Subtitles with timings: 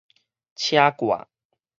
[0.55, 1.27] 車蓋